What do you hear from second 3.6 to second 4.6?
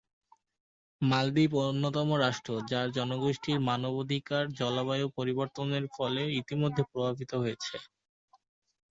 মানবাধিকার